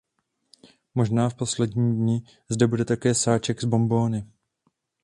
[0.95, 4.27] Možná v posledním dni zde bude také sáček s bonbóny.